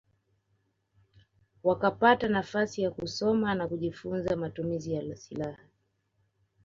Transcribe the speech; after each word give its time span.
Wakapata 1.63 2.27
nafasi 2.27 2.81
ya 2.81 2.91
kusoma 2.91 3.55
na 3.55 3.67
kujifunza 3.67 4.35
matumizi 4.35 4.93
ya 4.93 5.15
silaha 5.15 5.63